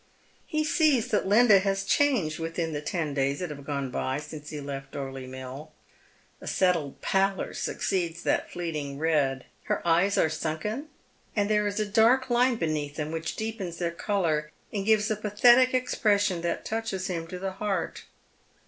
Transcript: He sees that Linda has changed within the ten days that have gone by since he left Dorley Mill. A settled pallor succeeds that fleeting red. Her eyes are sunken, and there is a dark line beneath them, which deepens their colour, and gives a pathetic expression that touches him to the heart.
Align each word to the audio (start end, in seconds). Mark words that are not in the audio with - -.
He 0.47 0.63
sees 0.63 1.09
that 1.09 1.27
Linda 1.27 1.59
has 1.59 1.83
changed 1.83 2.39
within 2.39 2.73
the 2.73 2.81
ten 2.81 3.13
days 3.13 3.37
that 3.37 3.51
have 3.51 3.63
gone 3.63 3.91
by 3.91 4.17
since 4.17 4.49
he 4.49 4.59
left 4.59 4.91
Dorley 4.93 5.27
Mill. 5.27 5.71
A 6.41 6.47
settled 6.47 7.01
pallor 7.03 7.53
succeeds 7.53 8.23
that 8.23 8.49
fleeting 8.49 8.97
red. 8.97 9.45
Her 9.65 9.87
eyes 9.87 10.17
are 10.17 10.27
sunken, 10.27 10.87
and 11.35 11.51
there 11.51 11.67
is 11.67 11.79
a 11.79 11.85
dark 11.85 12.31
line 12.31 12.55
beneath 12.55 12.95
them, 12.95 13.11
which 13.11 13.35
deepens 13.35 13.77
their 13.77 13.91
colour, 13.91 14.51
and 14.73 14.87
gives 14.87 15.11
a 15.11 15.15
pathetic 15.15 15.71
expression 15.75 16.41
that 16.41 16.65
touches 16.65 17.05
him 17.05 17.27
to 17.27 17.37
the 17.37 17.51
heart. 17.51 18.05